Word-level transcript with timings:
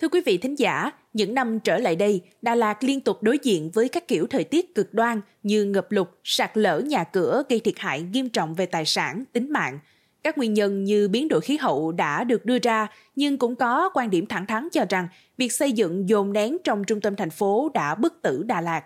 Thưa 0.00 0.08
quý 0.08 0.20
vị 0.26 0.38
thính 0.38 0.58
giả, 0.58 0.90
những 1.12 1.34
năm 1.34 1.60
trở 1.60 1.78
lại 1.78 1.96
đây, 1.96 2.20
Đà 2.42 2.54
Lạt 2.54 2.84
liên 2.84 3.00
tục 3.00 3.22
đối 3.22 3.38
diện 3.42 3.70
với 3.70 3.88
các 3.88 4.08
kiểu 4.08 4.26
thời 4.26 4.44
tiết 4.44 4.74
cực 4.74 4.94
đoan 4.94 5.20
như 5.42 5.64
ngập 5.64 5.92
lụt, 5.92 6.08
sạt 6.24 6.50
lở 6.54 6.80
nhà 6.80 7.04
cửa 7.04 7.42
gây 7.48 7.60
thiệt 7.60 7.74
hại 7.78 8.02
nghiêm 8.02 8.28
trọng 8.28 8.54
về 8.54 8.66
tài 8.66 8.84
sản, 8.84 9.24
tính 9.32 9.52
mạng. 9.52 9.78
Các 10.22 10.38
nguyên 10.38 10.54
nhân 10.54 10.84
như 10.84 11.08
biến 11.08 11.28
đổi 11.28 11.40
khí 11.40 11.56
hậu 11.56 11.92
đã 11.92 12.24
được 12.24 12.44
đưa 12.44 12.58
ra, 12.58 12.86
nhưng 13.16 13.38
cũng 13.38 13.56
có 13.56 13.90
quan 13.94 14.10
điểm 14.10 14.26
thẳng 14.26 14.46
thắn 14.46 14.68
cho 14.72 14.84
rằng 14.88 15.08
việc 15.36 15.52
xây 15.52 15.72
dựng 15.72 16.08
dồn 16.08 16.32
nén 16.32 16.56
trong 16.64 16.84
trung 16.84 17.00
tâm 17.00 17.16
thành 17.16 17.30
phố 17.30 17.70
đã 17.74 17.94
bức 17.94 18.22
tử 18.22 18.42
Đà 18.42 18.60
Lạt. 18.60 18.84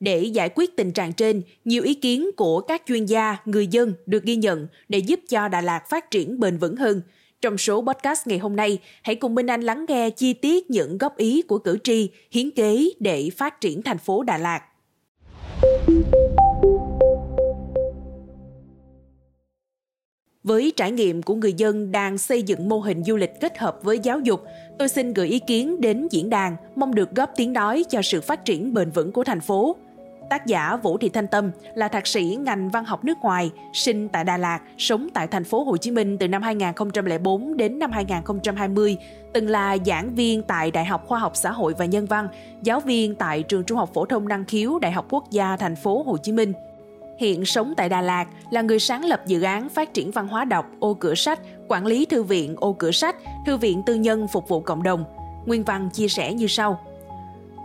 Để 0.00 0.22
giải 0.22 0.48
quyết 0.54 0.76
tình 0.76 0.92
trạng 0.92 1.12
trên, 1.12 1.42
nhiều 1.64 1.82
ý 1.82 1.94
kiến 1.94 2.30
của 2.36 2.60
các 2.60 2.82
chuyên 2.86 3.06
gia, 3.06 3.36
người 3.44 3.66
dân 3.66 3.94
được 4.06 4.22
ghi 4.24 4.36
nhận 4.36 4.66
để 4.88 4.98
giúp 4.98 5.20
cho 5.28 5.48
Đà 5.48 5.60
Lạt 5.60 5.88
phát 5.88 6.10
triển 6.10 6.40
bền 6.40 6.58
vững 6.58 6.76
hơn– 6.76 7.00
trong 7.44 7.58
số 7.58 7.84
podcast 7.86 8.26
ngày 8.26 8.38
hôm 8.38 8.56
nay, 8.56 8.78
hãy 9.02 9.14
cùng 9.14 9.34
Minh 9.34 9.46
Anh 9.46 9.60
lắng 9.60 9.84
nghe 9.88 10.10
chi 10.10 10.32
tiết 10.32 10.70
những 10.70 10.98
góp 10.98 11.16
ý 11.16 11.42
của 11.42 11.58
cử 11.58 11.78
tri 11.84 12.10
hiến 12.30 12.50
kế 12.50 12.88
để 13.00 13.30
phát 13.36 13.60
triển 13.60 13.82
thành 13.82 13.98
phố 13.98 14.22
Đà 14.22 14.38
Lạt. 14.38 14.60
Với 20.42 20.72
trải 20.76 20.92
nghiệm 20.92 21.22
của 21.22 21.34
người 21.34 21.52
dân 21.52 21.92
đang 21.92 22.18
xây 22.18 22.42
dựng 22.42 22.68
mô 22.68 22.78
hình 22.78 23.04
du 23.04 23.16
lịch 23.16 23.40
kết 23.40 23.58
hợp 23.58 23.78
với 23.82 23.98
giáo 23.98 24.20
dục, 24.20 24.44
tôi 24.78 24.88
xin 24.88 25.12
gửi 25.12 25.28
ý 25.28 25.38
kiến 25.38 25.80
đến 25.80 26.08
diễn 26.10 26.30
đàn, 26.30 26.56
mong 26.76 26.94
được 26.94 27.10
góp 27.14 27.30
tiếng 27.36 27.52
nói 27.52 27.84
cho 27.88 28.02
sự 28.02 28.20
phát 28.20 28.44
triển 28.44 28.74
bền 28.74 28.90
vững 28.90 29.12
của 29.12 29.24
thành 29.24 29.40
phố. 29.40 29.76
Tác 30.30 30.46
giả 30.46 30.76
Vũ 30.76 30.98
Thị 30.98 31.08
Thanh 31.08 31.26
Tâm 31.26 31.50
là 31.74 31.88
thạc 31.88 32.06
sĩ 32.06 32.38
ngành 32.40 32.68
văn 32.68 32.84
học 32.84 33.04
nước 33.04 33.18
ngoài, 33.22 33.52
sinh 33.72 34.08
tại 34.08 34.24
Đà 34.24 34.36
Lạt, 34.36 34.60
sống 34.78 35.08
tại 35.14 35.26
thành 35.26 35.44
phố 35.44 35.64
Hồ 35.64 35.76
Chí 35.76 35.90
Minh 35.90 36.18
từ 36.18 36.28
năm 36.28 36.42
2004 36.42 37.56
đến 37.56 37.78
năm 37.78 37.92
2020, 37.92 38.96
từng 39.32 39.48
là 39.48 39.76
giảng 39.86 40.14
viên 40.14 40.42
tại 40.42 40.70
Đại 40.70 40.84
học 40.84 41.04
Khoa 41.06 41.18
học 41.18 41.36
Xã 41.36 41.50
hội 41.52 41.74
và 41.78 41.84
Nhân 41.84 42.06
văn, 42.06 42.28
giáo 42.62 42.80
viên 42.80 43.14
tại 43.14 43.42
trường 43.42 43.64
Trung 43.64 43.78
học 43.78 43.90
phổ 43.94 44.04
thông 44.04 44.28
năng 44.28 44.44
khiếu 44.44 44.78
Đại 44.78 44.92
học 44.92 45.06
Quốc 45.10 45.30
gia 45.30 45.56
thành 45.56 45.76
phố 45.76 46.02
Hồ 46.02 46.16
Chí 46.16 46.32
Minh. 46.32 46.52
Hiện 47.18 47.44
sống 47.44 47.74
tại 47.76 47.88
Đà 47.88 48.00
Lạt, 48.00 48.26
là 48.50 48.62
người 48.62 48.78
sáng 48.78 49.04
lập 49.04 49.26
dự 49.26 49.42
án 49.42 49.68
phát 49.68 49.94
triển 49.94 50.10
văn 50.10 50.28
hóa 50.28 50.44
đọc 50.44 50.66
ô 50.80 50.94
cửa 50.94 51.14
sách, 51.14 51.40
quản 51.68 51.86
lý 51.86 52.04
thư 52.04 52.22
viện 52.22 52.56
ô 52.58 52.72
cửa 52.72 52.90
sách, 52.90 53.16
thư 53.46 53.56
viện 53.56 53.82
tư 53.86 53.94
nhân 53.94 54.28
phục 54.28 54.48
vụ 54.48 54.60
cộng 54.60 54.82
đồng. 54.82 55.04
Nguyên 55.46 55.64
văn 55.64 55.90
chia 55.92 56.08
sẻ 56.08 56.32
như 56.32 56.46
sau. 56.46 56.80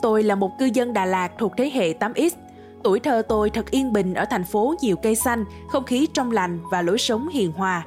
Tôi 0.02 0.24
là 0.24 0.36
một 0.36 0.52
cư 0.60 0.70
dân 0.74 0.94
Đà 0.94 1.06
Lạt 1.06 1.32
thuộc 1.38 1.54
thế 1.58 1.72
hệ 1.74 1.94
8X, 1.94 2.30
Tuổi 2.84 3.00
thơ 3.00 3.22
tôi 3.28 3.50
thật 3.50 3.72
yên 3.72 3.94
bình 3.94 4.14
ở 4.14 4.26
thành 4.26 4.44
phố 4.44 4.76
nhiều 4.82 4.96
cây 4.96 5.16
xanh, 5.16 5.46
không 5.70 5.84
khí 5.84 6.08
trong 6.14 6.32
lành 6.32 6.60
và 6.72 6.82
lối 6.82 6.98
sống 6.98 7.28
hiền 7.28 7.52
hòa. 7.52 7.86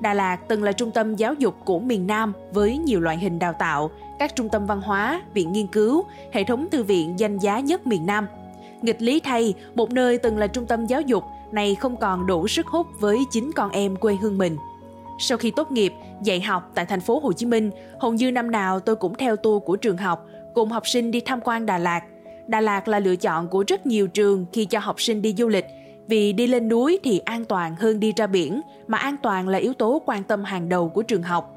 Đà 0.00 0.14
Lạt 0.14 0.36
từng 0.48 0.62
là 0.62 0.72
trung 0.72 0.90
tâm 0.90 1.16
giáo 1.16 1.34
dục 1.34 1.56
của 1.64 1.78
miền 1.78 2.06
Nam 2.06 2.32
với 2.52 2.78
nhiều 2.78 3.00
loại 3.00 3.18
hình 3.18 3.38
đào 3.38 3.52
tạo, 3.52 3.90
các 4.18 4.36
trung 4.36 4.48
tâm 4.48 4.66
văn 4.66 4.80
hóa, 4.80 5.22
viện 5.34 5.52
nghiên 5.52 5.66
cứu, 5.66 6.04
hệ 6.32 6.44
thống 6.44 6.66
thư 6.70 6.82
viện 6.82 7.14
danh 7.18 7.38
giá 7.38 7.60
nhất 7.60 7.86
miền 7.86 8.06
Nam. 8.06 8.26
Nghịch 8.82 9.02
lý 9.02 9.20
thay, 9.20 9.54
một 9.74 9.92
nơi 9.92 10.18
từng 10.18 10.38
là 10.38 10.46
trung 10.46 10.66
tâm 10.66 10.86
giáo 10.86 11.00
dục 11.00 11.24
này 11.52 11.74
không 11.74 11.96
còn 11.96 12.26
đủ 12.26 12.48
sức 12.48 12.66
hút 12.66 12.86
với 13.00 13.18
chính 13.30 13.50
con 13.56 13.70
em 13.70 13.96
quê 13.96 14.16
hương 14.20 14.38
mình. 14.38 14.56
Sau 15.18 15.38
khi 15.38 15.50
tốt 15.50 15.72
nghiệp, 15.72 15.92
dạy 16.22 16.40
học 16.40 16.70
tại 16.74 16.86
thành 16.86 17.00
phố 17.00 17.18
Hồ 17.18 17.32
Chí 17.32 17.46
Minh, 17.46 17.70
hầu 18.00 18.12
như 18.12 18.32
năm 18.32 18.50
nào 18.50 18.80
tôi 18.80 18.96
cũng 18.96 19.14
theo 19.14 19.36
tour 19.36 19.62
của 19.64 19.76
trường 19.76 19.96
học, 19.96 20.26
cùng 20.54 20.68
học 20.70 20.86
sinh 20.86 21.10
đi 21.10 21.20
tham 21.20 21.40
quan 21.44 21.66
Đà 21.66 21.78
Lạt– 21.78 22.04
Đà 22.50 22.60
Lạt 22.60 22.88
là 22.88 22.98
lựa 22.98 23.16
chọn 23.16 23.48
của 23.48 23.64
rất 23.66 23.86
nhiều 23.86 24.08
trường 24.08 24.46
khi 24.52 24.64
cho 24.64 24.78
học 24.78 25.00
sinh 25.00 25.22
đi 25.22 25.34
du 25.38 25.48
lịch 25.48 25.64
vì 26.08 26.32
đi 26.32 26.46
lên 26.46 26.68
núi 26.68 26.98
thì 27.02 27.18
an 27.18 27.44
toàn 27.44 27.76
hơn 27.76 28.00
đi 28.00 28.12
ra 28.16 28.26
biển, 28.26 28.60
mà 28.86 28.98
an 28.98 29.16
toàn 29.22 29.48
là 29.48 29.58
yếu 29.58 29.74
tố 29.74 30.02
quan 30.06 30.24
tâm 30.24 30.44
hàng 30.44 30.68
đầu 30.68 30.88
của 30.88 31.02
trường 31.02 31.22
học. 31.22 31.56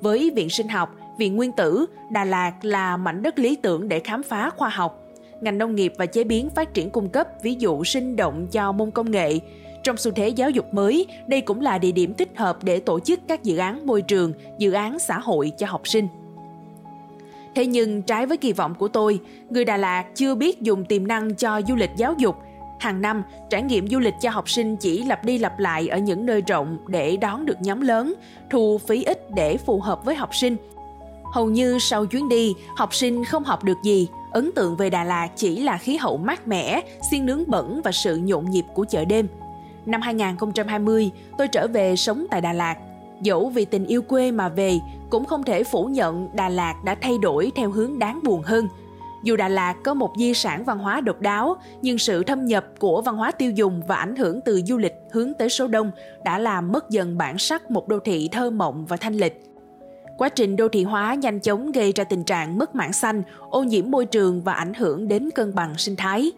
Với 0.00 0.30
Viện 0.36 0.50
Sinh 0.50 0.68
học, 0.68 0.94
Viện 1.18 1.36
Nguyên 1.36 1.52
tử, 1.52 1.86
Đà 2.10 2.24
Lạt 2.24 2.52
là 2.62 2.96
mảnh 2.96 3.22
đất 3.22 3.38
lý 3.38 3.56
tưởng 3.56 3.88
để 3.88 4.00
khám 4.00 4.22
phá 4.22 4.50
khoa 4.50 4.68
học. 4.68 5.04
Ngành 5.40 5.58
nông 5.58 5.74
nghiệp 5.74 5.92
và 5.98 6.06
chế 6.06 6.24
biến 6.24 6.50
phát 6.50 6.74
triển 6.74 6.90
cung 6.90 7.08
cấp 7.08 7.28
ví 7.42 7.56
dụ 7.58 7.84
sinh 7.84 8.16
động 8.16 8.46
cho 8.52 8.72
môn 8.72 8.90
công 8.90 9.10
nghệ. 9.10 9.38
Trong 9.82 9.96
xu 9.96 10.10
thế 10.10 10.28
giáo 10.28 10.50
dục 10.50 10.74
mới, 10.74 11.06
đây 11.26 11.40
cũng 11.40 11.60
là 11.60 11.78
địa 11.78 11.92
điểm 11.92 12.14
thích 12.14 12.30
hợp 12.36 12.64
để 12.64 12.80
tổ 12.80 13.00
chức 13.00 13.20
các 13.28 13.44
dự 13.44 13.56
án 13.56 13.86
môi 13.86 14.02
trường, 14.02 14.32
dự 14.58 14.72
án 14.72 14.98
xã 14.98 15.18
hội 15.18 15.52
cho 15.58 15.66
học 15.66 15.88
sinh. 15.88 16.08
Thế 17.58 17.66
nhưng 17.66 18.02
trái 18.02 18.26
với 18.26 18.36
kỳ 18.36 18.52
vọng 18.52 18.74
của 18.74 18.88
tôi, 18.88 19.20
người 19.50 19.64
Đà 19.64 19.76
Lạt 19.76 20.04
chưa 20.14 20.34
biết 20.34 20.62
dùng 20.62 20.84
tiềm 20.84 21.06
năng 21.06 21.34
cho 21.34 21.60
du 21.68 21.74
lịch 21.74 21.90
giáo 21.96 22.14
dục. 22.18 22.36
Hàng 22.80 23.00
năm, 23.00 23.22
trải 23.50 23.62
nghiệm 23.62 23.88
du 23.88 23.98
lịch 23.98 24.14
cho 24.20 24.30
học 24.30 24.50
sinh 24.50 24.76
chỉ 24.76 25.02
lặp 25.02 25.24
đi 25.24 25.38
lặp 25.38 25.58
lại 25.58 25.88
ở 25.88 25.98
những 25.98 26.26
nơi 26.26 26.42
rộng 26.46 26.78
để 26.86 27.16
đón 27.16 27.46
được 27.46 27.60
nhóm 27.60 27.80
lớn, 27.80 28.14
thu 28.50 28.78
phí 28.86 29.04
ít 29.04 29.30
để 29.34 29.56
phù 29.56 29.80
hợp 29.80 30.04
với 30.04 30.14
học 30.14 30.34
sinh. 30.34 30.56
Hầu 31.34 31.50
như 31.50 31.78
sau 31.78 32.06
chuyến 32.06 32.28
đi, 32.28 32.54
học 32.76 32.94
sinh 32.94 33.24
không 33.24 33.44
học 33.44 33.64
được 33.64 33.78
gì, 33.82 34.08
ấn 34.32 34.50
tượng 34.52 34.76
về 34.76 34.90
Đà 34.90 35.04
Lạt 35.04 35.28
chỉ 35.36 35.60
là 35.60 35.78
khí 35.78 35.96
hậu 35.96 36.16
mát 36.16 36.48
mẻ, 36.48 36.80
xiên 37.10 37.26
nướng 37.26 37.44
bẩn 37.46 37.80
và 37.84 37.92
sự 37.92 38.16
nhộn 38.16 38.50
nhịp 38.50 38.64
của 38.74 38.84
chợ 38.84 39.04
đêm. 39.04 39.28
Năm 39.86 40.00
2020, 40.00 41.10
tôi 41.38 41.48
trở 41.48 41.66
về 41.66 41.96
sống 41.96 42.26
tại 42.30 42.40
Đà 42.40 42.52
Lạt 42.52 42.76
Dẫu 43.22 43.48
vì 43.48 43.64
tình 43.64 43.86
yêu 43.86 44.02
quê 44.02 44.30
mà 44.30 44.48
về, 44.48 44.78
cũng 45.10 45.24
không 45.24 45.42
thể 45.42 45.64
phủ 45.64 45.84
nhận 45.84 46.28
Đà 46.36 46.48
Lạt 46.48 46.74
đã 46.84 46.96
thay 47.00 47.18
đổi 47.22 47.52
theo 47.56 47.70
hướng 47.70 47.98
đáng 47.98 48.20
buồn 48.24 48.42
hơn. 48.42 48.68
Dù 49.24 49.36
Đà 49.36 49.48
Lạt 49.48 49.74
có 49.84 49.94
một 49.94 50.12
di 50.18 50.34
sản 50.34 50.64
văn 50.64 50.78
hóa 50.78 51.00
độc 51.00 51.20
đáo, 51.20 51.56
nhưng 51.82 51.98
sự 51.98 52.24
thâm 52.24 52.46
nhập 52.46 52.66
của 52.78 53.02
văn 53.02 53.16
hóa 53.16 53.32
tiêu 53.32 53.50
dùng 53.50 53.82
và 53.88 53.96
ảnh 53.96 54.16
hưởng 54.16 54.40
từ 54.40 54.60
du 54.66 54.78
lịch 54.78 54.94
hướng 55.12 55.34
tới 55.34 55.48
số 55.48 55.66
đông 55.66 55.90
đã 56.24 56.38
làm 56.38 56.72
mất 56.72 56.90
dần 56.90 57.18
bản 57.18 57.38
sắc 57.38 57.70
một 57.70 57.88
đô 57.88 57.98
thị 57.98 58.28
thơ 58.32 58.50
mộng 58.50 58.86
và 58.86 58.96
thanh 58.96 59.14
lịch. 59.14 59.42
Quá 60.18 60.28
trình 60.28 60.56
đô 60.56 60.68
thị 60.68 60.84
hóa 60.84 61.14
nhanh 61.14 61.40
chóng 61.40 61.72
gây 61.72 61.92
ra 61.92 62.04
tình 62.04 62.24
trạng 62.24 62.58
mất 62.58 62.74
mảng 62.74 62.92
xanh, 62.92 63.22
ô 63.50 63.62
nhiễm 63.62 63.90
môi 63.90 64.06
trường 64.06 64.42
và 64.42 64.52
ảnh 64.52 64.74
hưởng 64.74 65.08
đến 65.08 65.30
cân 65.34 65.54
bằng 65.54 65.74
sinh 65.78 65.96
thái. 65.96 66.32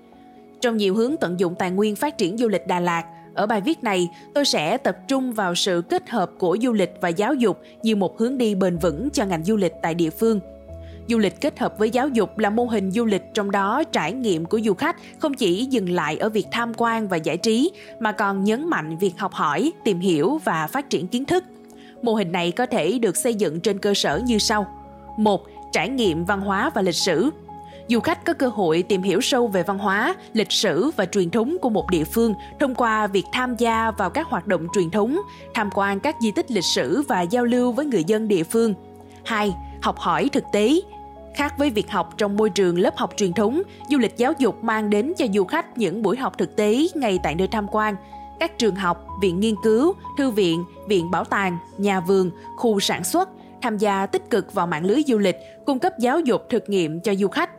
Trong 0.61 0.77
nhiều 0.77 0.95
hướng 0.95 1.17
tận 1.17 1.41
dụng 1.41 1.55
tài 1.55 1.71
nguyên 1.71 1.97
phát 1.97 2.19
triển 2.19 2.39
du 2.39 2.49
lịch 2.49 2.67
Đà 2.67 2.81
Lạt– 2.81 3.05
ở 3.35 3.47
bài 3.47 3.61
viết 3.61 3.85
này, 3.85 4.09
tôi 4.35 4.45
sẽ 4.45 4.77
tập 4.77 4.97
trung 5.09 5.33
vào 5.33 5.55
sự 5.55 5.83
kết 5.89 6.11
hợp 6.11 6.31
của 6.39 6.57
du 6.63 6.73
lịch 6.73 6.95
và 7.01 7.09
giáo 7.09 7.35
dục 7.35 7.61
như 7.83 7.97
một 7.97 8.19
hướng 8.19 8.39
đi 8.39 8.55
bền 8.55 8.79
vững 8.79 9.11
cho 9.11 9.25
ngành 9.25 9.45
du 9.45 9.57
lịch 9.57 9.73
tại 9.83 9.95
địa 9.95 10.11
phương. 10.11 10.41
Du 11.09 11.19
lịch 11.19 11.41
kết 11.41 11.59
hợp 11.59 11.79
với 11.79 11.91
giáo 11.91 12.09
dục 12.09 12.39
là 12.39 12.51
mô 12.51 12.65
hình 12.65 12.91
du 12.91 13.05
lịch 13.05 13.23
trong 13.35 13.51
đó 13.51 13.83
trải 13.93 14.13
nghiệm 14.13 14.45
của 14.45 14.61
du 14.61 14.75
khách 14.75 14.97
không 15.19 15.35
chỉ 15.35 15.65
dừng 15.65 15.91
lại 15.91 16.17
ở 16.17 16.29
việc 16.29 16.47
tham 16.51 16.73
quan 16.77 17.09
và 17.09 17.17
giải 17.17 17.37
trí 17.37 17.71
mà 18.01 18.13
còn 18.13 18.45
nhấn 18.45 18.69
mạnh 18.69 18.99
việc 18.99 19.19
học 19.19 19.33
hỏi, 19.33 19.73
tìm 19.85 20.01
hiểu 20.01 20.41
và 20.45 20.67
phát 20.67 20.91
triển 20.91 21.07
kiến 21.07 21.25
thức. 21.25 21.45
Mô 22.03 22.15
hình 22.15 22.33
này 22.33 22.53
có 22.53 22.67
thể 22.67 22.99
được 22.99 23.17
xây 23.17 23.35
dựng 23.35 23.61
trên 23.61 23.79
cơ 23.79 23.95
sở 23.95 24.21
như 24.27 24.39
sau. 24.39 24.67
một 25.19 25.47
Trải 25.73 25.89
nghiệm 25.89 26.25
văn 26.25 26.41
hóa 26.41 26.71
và 26.75 26.83
lịch 26.83 26.95
sử 26.95 27.31
du 27.91 28.01
khách 28.01 28.25
có 28.25 28.33
cơ 28.33 28.49
hội 28.49 28.83
tìm 28.83 29.03
hiểu 29.03 29.21
sâu 29.21 29.47
về 29.47 29.63
văn 29.63 29.79
hóa, 29.79 30.15
lịch 30.33 30.53
sử 30.53 30.91
và 30.97 31.07
truyền 31.07 31.31
thống 31.31 31.57
của 31.63 31.71
một 31.71 31.91
địa 31.91 32.05
phương 32.05 32.35
thông 32.61 32.75
qua 32.75 33.07
việc 33.07 33.25
tham 33.33 33.57
gia 33.57 33.91
vào 33.91 34.11
các 34.11 34.27
hoạt 34.27 34.47
động 34.47 34.67
truyền 34.75 34.91
thống, 34.91 35.21
tham 35.55 35.71
quan 35.75 36.01
các 36.01 36.17
di 36.23 36.31
tích 36.31 36.51
lịch 36.51 36.65
sử 36.65 37.03
và 37.09 37.23
giao 37.23 37.45
lưu 37.45 37.73
với 37.73 37.87
người 37.87 38.05
dân 38.05 38.29
địa 38.29 38.43
phương. 38.45 38.75
2. 39.25 39.55
Học 39.83 39.99
hỏi 39.99 40.29
thực 40.33 40.45
tế, 40.53 40.81
Khác 41.35 41.59
với 41.59 41.71
việc 41.71 41.91
học 41.91 42.15
trong 42.17 42.37
môi 42.37 42.51
trường 42.51 42.79
lớp 42.79 42.97
học 42.97 43.11
truyền 43.17 43.33
thống, 43.33 43.63
du 43.91 43.99
lịch 43.99 44.17
giáo 44.17 44.33
dục 44.39 44.65
mang 44.65 44.91
đến 44.91 45.13
cho 45.19 45.27
du 45.35 45.45
khách 45.45 45.79
những 45.79 46.03
buổi 46.03 46.17
học 46.17 46.39
thực 46.39 46.57
tế 46.57 46.87
ngay 46.95 47.19
tại 47.23 47.35
nơi 47.35 47.49
tham 47.49 47.67
quan. 47.71 47.97
Các 48.41 48.59
trường 48.59 48.75
học, 48.75 49.07
viện 49.23 49.41
nghiên 49.41 49.55
cứu, 49.63 49.95
thư 50.19 50.31
viện, 50.31 50.65
viện 50.89 51.11
bảo 51.11 51.25
tàng, 51.25 51.59
nhà 51.79 52.01
vườn, 52.01 52.31
khu 52.57 52.81
sản 52.81 53.05
xuất 53.05 53.29
tham 53.63 53.79
gia 53.79 54.07
tích 54.07 54.31
cực 54.31 54.55
vào 54.55 54.67
mạng 54.67 54.85
lưới 54.85 55.03
du 55.07 55.19
lịch, 55.19 55.37
cung 55.67 55.79
cấp 55.79 55.93
giáo 55.99 56.21
dục 56.21 56.43
thực 56.51 56.69
nghiệm 56.69 57.01
cho 57.01 57.15
du 57.15 57.29
khách. 57.29 57.51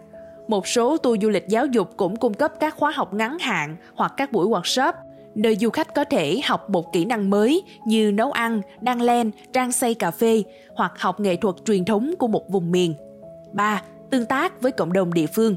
Một 0.52 0.68
số 0.68 0.98
tour 0.98 1.22
du 1.22 1.30
lịch 1.30 1.48
giáo 1.48 1.66
dục 1.66 1.98
cũng 1.98 2.16
cung 2.16 2.34
cấp 2.34 2.54
các 2.60 2.76
khóa 2.78 2.92
học 2.92 3.14
ngắn 3.14 3.40
hạn 3.40 3.76
hoặc 3.96 4.14
các 4.18 4.32
buổi 4.32 4.48
workshop 4.48 4.94
nơi 5.36 5.56
du 5.56 5.70
khách 5.70 5.96
có 5.96 6.04
thể 6.04 6.40
học 6.46 6.70
một 6.70 6.94
kỹ 6.94 7.06
năng 7.06 7.30
mới 7.30 7.64
như 7.86 8.12
nấu 8.12 8.32
ăn, 8.32 8.62
đan 8.82 9.00
len, 9.00 9.32
trang 9.54 9.72
xây 9.72 9.94
cà 9.94 10.12
phê 10.12 10.44
hoặc 10.76 10.94
học 11.00 11.20
nghệ 11.20 11.36
thuật 11.36 11.56
truyền 11.66 11.86
thống 11.86 12.14
của 12.20 12.28
một 12.28 12.50
vùng 12.50 12.72
miền. 12.72 12.94
3. 13.52 13.82
Tương 14.10 14.26
tác 14.26 14.62
với 14.62 14.72
cộng 14.72 14.94
đồng 14.94 15.14
địa 15.14 15.28
phương. 15.28 15.56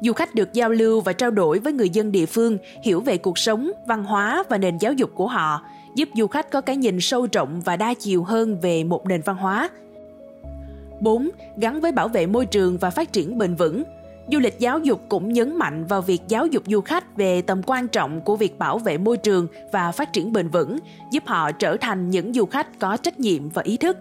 Du 0.00 0.12
khách 0.12 0.34
được 0.34 0.52
giao 0.52 0.70
lưu 0.70 1.00
và 1.00 1.12
trao 1.12 1.30
đổi 1.30 1.58
với 1.58 1.72
người 1.72 1.88
dân 1.90 2.12
địa 2.12 2.26
phương, 2.26 2.58
hiểu 2.82 3.00
về 3.00 3.18
cuộc 3.18 3.38
sống, 3.38 3.70
văn 3.86 4.04
hóa 4.04 4.42
và 4.48 4.58
nền 4.58 4.78
giáo 4.78 4.92
dục 4.92 5.10
của 5.14 5.26
họ, 5.26 5.62
giúp 5.94 6.08
du 6.14 6.26
khách 6.26 6.50
có 6.50 6.60
cái 6.60 6.76
nhìn 6.76 7.00
sâu 7.00 7.26
rộng 7.32 7.60
và 7.64 7.76
đa 7.76 7.94
chiều 7.94 8.24
hơn 8.24 8.60
về 8.60 8.84
một 8.84 9.06
nền 9.06 9.22
văn 9.22 9.36
hóa. 9.36 9.70
4. 11.00 11.30
Gắn 11.56 11.80
với 11.80 11.92
bảo 11.92 12.08
vệ 12.08 12.26
môi 12.26 12.46
trường 12.46 12.78
và 12.78 12.90
phát 12.90 13.12
triển 13.12 13.38
bền 13.38 13.54
vững. 13.54 13.84
Du 14.32 14.38
lịch 14.38 14.58
giáo 14.58 14.78
dục 14.78 15.00
cũng 15.08 15.32
nhấn 15.32 15.56
mạnh 15.56 15.84
vào 15.84 16.02
việc 16.02 16.22
giáo 16.28 16.46
dục 16.46 16.62
du 16.66 16.80
khách 16.80 17.16
về 17.16 17.42
tầm 17.42 17.62
quan 17.66 17.88
trọng 17.88 18.20
của 18.20 18.36
việc 18.36 18.58
bảo 18.58 18.78
vệ 18.78 18.98
môi 18.98 19.16
trường 19.16 19.46
và 19.72 19.92
phát 19.92 20.12
triển 20.12 20.32
bền 20.32 20.48
vững, 20.48 20.78
giúp 21.10 21.22
họ 21.26 21.52
trở 21.52 21.76
thành 21.76 22.10
những 22.10 22.32
du 22.32 22.46
khách 22.46 22.78
có 22.78 22.96
trách 22.96 23.20
nhiệm 23.20 23.48
và 23.48 23.62
ý 23.62 23.76
thức. 23.76 23.96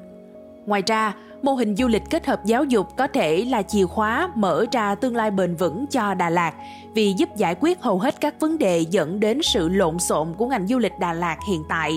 Ngoài 0.65 0.83
ra, 0.85 1.13
mô 1.41 1.53
hình 1.53 1.75
du 1.75 1.87
lịch 1.87 2.01
kết 2.09 2.25
hợp 2.25 2.45
giáo 2.45 2.63
dục 2.63 2.87
có 2.97 3.07
thể 3.07 3.45
là 3.45 3.61
chìa 3.61 3.85
khóa 3.85 4.31
mở 4.35 4.65
ra 4.71 4.95
tương 4.95 5.15
lai 5.15 5.31
bền 5.31 5.55
vững 5.55 5.85
cho 5.87 6.13
Đà 6.13 6.29
Lạt 6.29 6.53
vì 6.93 7.13
giúp 7.17 7.29
giải 7.35 7.55
quyết 7.59 7.81
hầu 7.81 7.99
hết 7.99 8.15
các 8.21 8.39
vấn 8.39 8.57
đề 8.57 8.79
dẫn 8.79 9.19
đến 9.19 9.41
sự 9.43 9.69
lộn 9.69 9.99
xộn 9.99 10.33
của 10.37 10.47
ngành 10.47 10.67
du 10.67 10.77
lịch 10.77 10.93
Đà 10.99 11.13
Lạt 11.13 11.37
hiện 11.49 11.63
tại. 11.69 11.93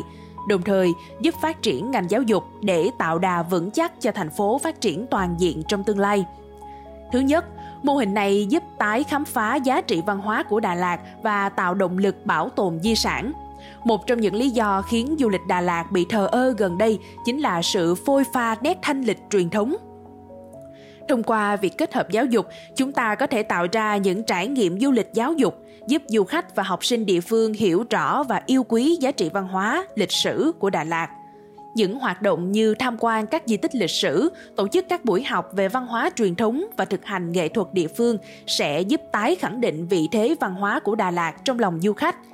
đồng 0.49 0.63
thời 0.63 0.93
giúp 1.21 1.35
phát 1.43 1.63
triển 1.63 1.91
ngành 1.91 2.11
giáo 2.11 2.23
dục 2.23 2.45
để 2.63 2.91
tạo 2.99 3.19
đà 3.19 3.43
vững 3.43 3.71
chắc 3.71 4.01
cho 4.01 4.13
thành 4.13 4.31
phố 4.31 4.59
phát 4.59 4.81
triển 4.81 5.07
toàn 5.07 5.35
diện 5.39 5.63
trong 5.69 5.85
tương 5.85 5.99
lai. 5.99 6.25
Thứ 7.13 7.19
nhất, 7.19 7.45
mô 7.83 7.95
hình 7.95 8.15
này 8.15 8.47
giúp 8.47 8.63
tái 8.79 9.05
khám 9.05 9.25
phá 9.25 9.57
giá 9.57 9.81
trị 9.81 10.03
văn 10.07 10.19
hóa 10.19 10.43
của 10.43 10.61
Đà 10.61 10.75
Lạt 10.75 10.99
và 11.23 11.49
tạo 11.49 11.75
động 11.75 11.99
lực 11.99 12.27
bảo 12.27 12.49
tồn 12.49 12.81
di 12.81 12.95
sản. 12.95 13.33
Một 13.85 14.07
trong 14.07 14.21
những 14.21 14.35
lý 14.35 14.51
do 14.51 14.83
khiến 14.83 15.17
du 15.19 15.29
lịch 15.29 15.47
Đà 15.49 15.61
Lạt 15.61 15.93
bị 15.93 16.07
thờ 16.11 16.29
ơ 16.33 16.55
gần 16.59 16.79
đây 16.79 16.99
chính 17.25 17.39
là 17.39 17.63
sự 17.63 17.95
phôi 17.95 18.25
pha 18.33 18.57
nét 18.63 18.79
thanh 18.83 19.03
lịch 19.03 19.19
truyền 19.31 19.51
thống 19.51 19.77
Thông 21.11 21.23
qua 21.23 21.57
việc 21.57 21.79
kết 21.79 21.95
hợp 21.95 22.11
giáo 22.11 22.27
dục, 22.27 22.47
chúng 22.77 22.93
ta 22.93 23.15
có 23.15 23.27
thể 23.27 23.43
tạo 23.43 23.67
ra 23.73 23.97
những 23.97 24.23
trải 24.23 24.49
nghiệm 24.49 24.81
du 24.81 24.91
lịch 24.91 25.09
giáo 25.15 25.33
dục, 25.33 25.59
giúp 25.87 26.03
du 26.07 26.25
khách 26.25 26.57
và 26.57 26.63
học 26.63 26.85
sinh 26.85 27.07
địa 27.07 27.21
phương 27.21 27.53
hiểu 27.53 27.85
rõ 27.91 28.23
và 28.23 28.43
yêu 28.47 28.65
quý 28.69 28.97
giá 29.01 29.11
trị 29.11 29.31
văn 29.33 29.49
hóa, 29.49 29.87
lịch 29.95 30.13
sử 30.13 30.53
của 30.59 30.71
Đà 30.71 30.85
Lạt. 30.85 31.09
Những 31.75 31.99
hoạt 31.99 32.23
động 32.23 32.53
như 32.53 32.75
tham 32.75 32.97
quan 33.01 33.27
các 33.27 33.43
di 33.47 33.57
tích 33.57 33.75
lịch 33.75 33.91
sử, 33.91 34.33
tổ 34.57 34.69
chức 34.69 34.89
các 34.89 35.05
buổi 35.05 35.23
học 35.23 35.51
về 35.53 35.69
văn 35.69 35.87
hóa 35.87 36.11
truyền 36.17 36.35
thống 36.35 36.65
và 36.77 36.85
thực 36.85 37.05
hành 37.05 37.33
nghệ 37.33 37.49
thuật 37.49 37.67
địa 37.73 37.89
phương 37.89 38.19
sẽ 38.47 38.81
giúp 38.81 39.01
tái 39.13 39.35
khẳng 39.35 39.61
định 39.61 39.87
vị 39.89 40.09
thế 40.13 40.35
văn 40.41 40.55
hóa 40.55 40.81
của 40.81 40.95
Đà 40.95 41.11
Lạt 41.11 41.35
trong 41.45 41.59
lòng 41.59 41.81
du 41.81 41.93
khách– 41.93 42.17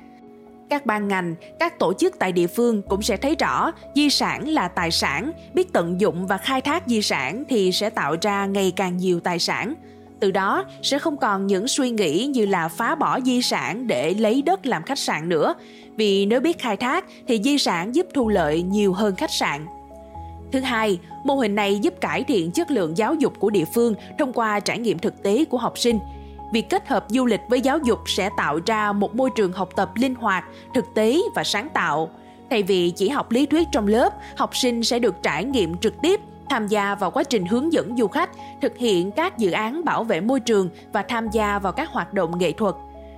các 0.69 0.85
ban 0.85 1.07
ngành, 1.07 1.35
các 1.59 1.79
tổ 1.79 1.93
chức 1.93 2.19
tại 2.19 2.31
địa 2.31 2.47
phương 2.47 2.81
cũng 2.81 3.01
sẽ 3.01 3.17
thấy 3.17 3.35
rõ 3.35 3.71
di 3.95 4.09
sản 4.09 4.47
là 4.47 4.67
tài 4.67 4.91
sản, 4.91 5.31
biết 5.53 5.73
tận 5.73 6.01
dụng 6.01 6.27
và 6.27 6.37
khai 6.37 6.61
thác 6.61 6.83
di 6.87 7.01
sản 7.01 7.43
thì 7.49 7.71
sẽ 7.71 7.89
tạo 7.89 8.15
ra 8.21 8.45
ngày 8.45 8.73
càng 8.75 8.97
nhiều 8.97 9.19
tài 9.19 9.39
sản. 9.39 9.73
Từ 10.19 10.31
đó 10.31 10.65
sẽ 10.81 10.99
không 10.99 11.17
còn 11.17 11.47
những 11.47 11.67
suy 11.67 11.89
nghĩ 11.89 12.25
như 12.25 12.45
là 12.45 12.67
phá 12.67 12.95
bỏ 12.95 13.19
di 13.19 13.41
sản 13.41 13.87
để 13.87 14.13
lấy 14.13 14.41
đất 14.41 14.65
làm 14.65 14.83
khách 14.83 14.99
sạn 14.99 15.29
nữa, 15.29 15.53
vì 15.95 16.25
nếu 16.25 16.41
biết 16.41 16.59
khai 16.59 16.77
thác 16.77 17.05
thì 17.27 17.41
di 17.43 17.57
sản 17.57 17.95
giúp 17.95 18.07
thu 18.13 18.29
lợi 18.29 18.61
nhiều 18.61 18.93
hơn 18.93 19.15
khách 19.15 19.31
sạn. 19.31 19.65
Thứ 20.51 20.59
hai, 20.59 20.99
mô 21.23 21.35
hình 21.35 21.55
này 21.55 21.79
giúp 21.79 21.93
cải 22.01 22.23
thiện 22.23 22.51
chất 22.51 22.71
lượng 22.71 22.97
giáo 22.97 23.15
dục 23.15 23.33
của 23.39 23.49
địa 23.49 23.65
phương 23.73 23.93
thông 24.19 24.33
qua 24.33 24.59
trải 24.59 24.79
nghiệm 24.79 24.99
thực 24.99 25.23
tế 25.23 25.45
của 25.45 25.57
học 25.57 25.77
sinh– 25.77 25.99
việc 26.51 26.69
kết 26.69 26.87
hợp 26.87 27.05
du 27.09 27.25
lịch 27.25 27.41
với 27.47 27.61
giáo 27.61 27.77
dục 27.77 27.99
sẽ 28.05 28.29
tạo 28.37 28.59
ra 28.65 28.91
một 28.91 29.15
môi 29.15 29.29
trường 29.35 29.51
học 29.51 29.69
tập 29.75 29.91
linh 29.95 30.15
hoạt 30.15 30.45
thực 30.73 30.85
tế 30.95 31.19
và 31.35 31.43
sáng 31.43 31.69
tạo. 31.73 32.09
Thay 32.49 32.63
vì 32.63 32.89
chỉ 32.89 33.09
học 33.09 33.31
lý 33.31 33.45
thuyết 33.45 33.67
trong 33.71 33.87
lớp 33.87 34.13
học 34.37 34.55
sinh 34.55 34.83
sẽ 34.83 34.99
được 34.99 35.15
trải 35.23 35.45
nghiệm 35.45 35.77
trực 35.77 35.93
tiếp 36.01 36.19
tham 36.49 36.67
gia 36.67 36.95
vào 36.95 37.11
quá 37.11 37.23
trình 37.23 37.45
hướng 37.45 37.73
dẫn 37.73 37.97
du 37.97 38.07
khách 38.07 38.29
thực 38.61 38.77
hiện 38.77 39.11
các 39.11 39.37
dự 39.37 39.51
án 39.51 39.85
bảo 39.85 40.03
vệ 40.03 40.21
môi 40.21 40.39
trường 40.39 40.69
và 40.93 41.01
tham 41.01 41.27
gia 41.31 41.59
vào 41.59 41.73
các 41.73 41.89
hoạt 41.89 42.13
động 42.13 42.39
nghệ 42.39 42.51
thuật 42.51 42.75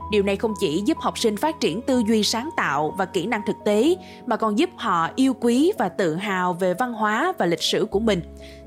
Điều 0.10 0.24
này 0.24 0.36
không 0.36 0.54
chỉ 0.60 0.84
giúp 0.86 0.98
học 0.98 1.20
sinh 1.20 1.38
phát 1.38 1.60
triển 1.60 1.81
tư 1.81 2.04
duy 2.08 2.24
sáng 2.24 2.50
tạo 2.56 2.94
và 2.98 3.06
kỹ 3.06 3.26
năng 3.26 3.42
thực 3.48 3.56
tế 3.66 3.96
mà 4.26 4.38
còn 4.38 4.60
giúp 4.60 4.70
họ 4.76 5.10
yêu 5.16 5.34
quý 5.34 5.72
và 5.78 5.90
tự 5.90 6.16
hào 6.16 6.54
về 6.54 6.74
văn 6.74 6.94
hóa 6.94 7.34
và 7.38 7.46
lịch 7.46 7.62
sử 7.62 7.86
của 7.86 8.00
mình. 8.00 8.22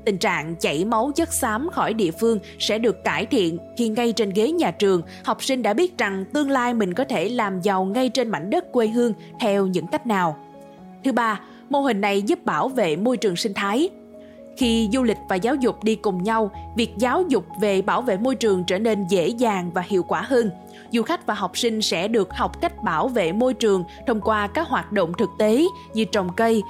Tình 0.05 0.17
trạng 0.17 0.55
chảy 0.55 0.85
máu 0.85 1.11
chất 1.15 1.33
xám 1.33 1.69
khỏi 1.71 1.93
địa 1.93 2.11
phương 2.11 2.39
sẽ 2.59 2.77
được 2.77 3.03
cải 3.03 3.25
thiện 3.25 3.57
khi 3.77 3.89
ngay 3.89 4.11
trên 4.11 4.29
ghế 4.29 4.51
nhà 4.51 4.71
trường, 4.71 5.01
học 5.23 5.43
sinh 5.43 5.61
đã 5.61 5.73
biết 5.73 5.97
rằng 5.97 6.25
tương 6.33 6.49
lai 6.49 6.73
mình 6.73 6.93
có 6.93 7.03
thể 7.03 7.29
làm 7.29 7.61
giàu 7.61 7.85
ngay 7.85 8.09
trên 8.09 8.29
mảnh 8.29 8.49
đất 8.49 8.71
quê 8.71 8.87
hương 8.87 9.13
theo 9.39 9.67
những 9.67 9.87
cách 9.87 10.07
nào. 10.07 10.37
Thứ 11.03 11.11
ba, 11.11 11.39
mô 11.69 11.81
hình 11.81 12.01
này 12.01 12.21
giúp 12.21 12.45
bảo 12.45 12.69
vệ 12.69 12.95
môi 12.95 13.17
trường 13.17 13.35
sinh 13.35 13.53
thái. 13.53 13.89
Khi 14.57 14.89
du 14.93 15.03
lịch 15.03 15.17
và 15.29 15.35
giáo 15.35 15.55
dục 15.55 15.83
đi 15.83 15.95
cùng 15.95 16.23
nhau, 16.23 16.51
việc 16.75 16.97
giáo 16.97 17.23
dục 17.27 17.45
về 17.59 17.81
bảo 17.81 18.01
vệ 18.01 18.17
môi 18.17 18.35
trường 18.35 18.63
trở 18.63 18.79
nên 18.79 19.07
dễ 19.07 19.27
dàng 19.27 19.71
và 19.73 19.83
hiệu 19.87 20.03
quả 20.03 20.21
hơn– 20.21 20.51
du 20.93 21.03
khách 21.03 21.25
và 21.25 21.33
học 21.33 21.57
sinh 21.57 21.81
sẽ 21.81 22.07
được 22.07 22.33
học 22.33 22.61
cách 22.61 22.83
bảo 22.83 23.07
vệ 23.07 23.31
môi 23.31 23.53
trường 23.53 23.83
thông 24.07 24.21
qua 24.21 24.47
các 24.47 24.67
hoạt 24.67 24.91
động 24.91 25.13
thực 25.17 25.29
tế 25.37 25.63
như 25.93 26.05
trồng 26.05 26.29
cây, 26.35 26.63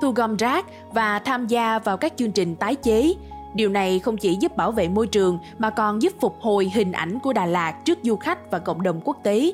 thu 0.00 0.10
gom 0.10 0.36
rác 0.36 0.66
và 0.92 1.18
tham 1.18 1.46
gia 1.46 1.78
vào 1.78 1.96
các 1.96 2.12
chương 2.16 2.32
trình 2.32 2.54
tái 2.56 2.74
chế. 2.74 3.14
Điều 3.54 3.68
này 3.68 3.98
không 3.98 4.16
chỉ 4.16 4.36
giúp 4.40 4.56
bảo 4.56 4.72
vệ 4.72 4.88
môi 4.88 5.06
trường 5.06 5.38
mà 5.58 5.70
còn 5.70 6.02
giúp 6.02 6.12
phục 6.20 6.36
hồi 6.40 6.70
hình 6.74 6.92
ảnh 6.92 7.18
của 7.18 7.32
Đà 7.32 7.46
Lạt 7.46 7.84
trước 7.84 7.98
du 8.02 8.16
khách 8.16 8.50
và 8.50 8.58
cộng 8.58 8.82
đồng 8.82 9.00
quốc 9.04 9.16
tế. 9.22 9.52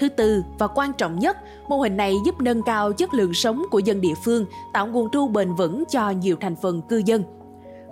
Thứ 0.00 0.08
tư 0.08 0.44
và 0.58 0.66
quan 0.66 0.92
trọng 0.92 1.18
nhất, 1.18 1.36
mô 1.68 1.80
hình 1.80 1.96
này 1.96 2.14
giúp 2.26 2.40
nâng 2.40 2.62
cao 2.62 2.92
chất 2.92 3.14
lượng 3.14 3.34
sống 3.34 3.62
của 3.70 3.78
dân 3.78 4.00
địa 4.00 4.14
phương, 4.24 4.46
tạo 4.72 4.86
nguồn 4.86 5.10
thu 5.12 5.28
bền 5.28 5.54
vững 5.54 5.84
cho 5.90 6.10
nhiều 6.10 6.36
thành 6.40 6.56
phần 6.56 6.82
cư 6.82 7.02
dân. 7.04 7.22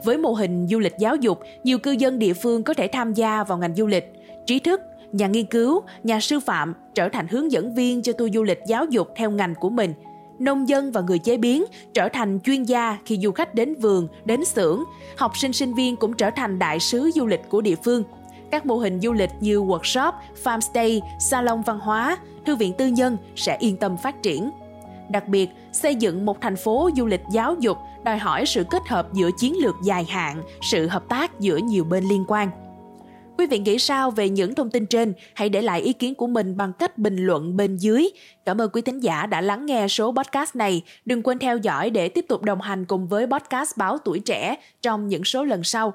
Với 0.05 0.19
mô 0.19 0.33
hình 0.33 0.67
du 0.71 0.79
lịch 0.79 0.95
giáo 0.99 1.17
dục, 1.17 1.41
nhiều 1.65 1.79
cư 1.79 1.91
dân 1.91 2.19
địa 2.19 2.33
phương 2.33 2.63
có 2.63 2.75
thể 2.75 2.89
tham 2.89 3.15
gia 3.15 3.45
vào 3.45 3.59
ngành 3.59 3.75
du 3.75 3.87
lịch, 3.87 4.13
trí 4.47 4.59
thức, 4.59 4.81
nhà 5.13 5.27
nghiên 5.27 5.47
cứu, 5.47 5.83
nhà 6.05 6.21
sư 6.21 6.41
phạm 6.41 6.75
trở 6.95 7.09
thành 7.09 7.29
hướng 7.29 7.53
dẫn 7.53 7.75
viên 7.75 8.03
cho 8.03 8.13
tour 8.13 8.35
du 8.35 8.43
lịch 8.43 8.61
giáo 8.67 8.85
dục 8.85 9.09
theo 9.17 9.31
ngành 9.31 9.55
của 9.55 9.71
mình. 9.71 9.95
Nông 10.39 10.69
dân 10.69 10.93
và 10.93 11.01
người 11.01 11.19
chế 11.19 11.37
biến 11.37 11.65
trở 11.95 12.09
thành 12.09 12.41
chuyên 12.45 12.63
gia 12.63 12.99
khi 13.05 13.19
du 13.23 13.33
khách 13.33 13.55
đến 13.55 13.75
vườn, 13.75 14.09
đến 14.25 14.45
xưởng. 14.45 14.85
Học 15.17 15.33
sinh 15.37 15.53
sinh 15.53 15.75
viên 15.75 15.97
cũng 15.97 16.13
trở 16.13 16.31
thành 16.31 16.59
đại 16.59 16.81
sứ 16.81 17.11
du 17.15 17.27
lịch 17.27 17.41
của 17.49 17.61
địa 17.61 17.77
phương. 17.85 18.03
Các 18.51 18.67
mô 18.67 18.77
hình 18.77 19.01
du 19.01 19.13
lịch 19.13 19.31
như 19.41 19.61
workshop, 19.61 20.13
farmstay, 20.45 21.01
salon 21.21 21.63
văn 21.63 21.79
hóa, 21.79 22.19
thư 22.47 22.57
viện 22.57 22.73
tư 22.79 22.87
nhân 22.87 23.17
sẽ 23.37 23.57
yên 23.61 23.77
tâm 23.77 23.97
phát 23.97 24.23
triển. 24.23 24.51
Đặc 25.11 25.29
biệt, 25.29 25.51
xây 25.73 25.95
dựng 25.95 26.27
một 26.27 26.41
thành 26.41 26.57
phố 26.57 26.91
du 26.97 27.07
lịch 27.07 27.23
giáo 27.33 27.57
dục 27.61 27.77
đòi 28.05 28.19
hỏi 28.19 28.47
sự 28.47 28.65
kết 28.71 28.83
hợp 28.89 29.13
giữa 29.13 29.31
chiến 29.39 29.57
lược 29.63 29.75
dài 29.85 30.05
hạn, 30.05 30.43
sự 30.63 30.87
hợp 30.87 31.09
tác 31.09 31.41
giữa 31.41 31.57
nhiều 31.57 31.85
bên 31.85 32.05
liên 32.05 32.25
quan. 32.29 32.51
Quý 33.39 33.47
vị 33.47 33.59
nghĩ 33.59 33.79
sao 33.79 34.11
về 34.11 34.29
những 34.29 34.55
thông 34.55 34.71
tin 34.71 34.87
trên? 34.87 35.13
Hãy 35.35 35.49
để 35.49 35.63
lại 35.63 35.81
ý 35.81 35.93
kiến 35.93 36.15
của 36.15 36.27
mình 36.27 36.57
bằng 36.57 36.73
cách 36.73 36.99
bình 36.99 37.17
luận 37.17 37.57
bên 37.57 37.77
dưới. 37.77 38.09
Cảm 38.45 38.61
ơn 38.61 38.71
quý 38.73 38.83
thính 38.83 39.01
giả 39.01 39.27
đã 39.27 39.41
lắng 39.41 39.67
nghe 39.67 39.89
số 39.89 40.13
podcast 40.13 40.57
này. 40.57 40.83
Đừng 41.05 41.23
quên 41.23 41.39
theo 41.39 41.57
dõi 41.57 41.91
để 41.91 42.09
tiếp 42.09 42.25
tục 42.29 42.43
đồng 42.43 42.61
hành 42.61 42.85
cùng 42.85 43.09
với 43.09 43.27
podcast 43.27 43.77
Báo 43.77 43.99
Tuổi 43.99 44.21
Trẻ 44.21 44.57
trong 44.83 45.09
những 45.09 45.25
số 45.25 45.45
lần 45.45 45.65
sau. 45.65 45.95